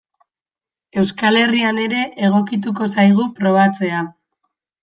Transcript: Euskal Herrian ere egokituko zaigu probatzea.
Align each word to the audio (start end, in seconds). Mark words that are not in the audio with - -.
Euskal 1.01 1.37
Herrian 1.43 1.81
ere 1.85 2.01
egokituko 2.31 2.91
zaigu 2.97 3.29
probatzea. 3.41 4.05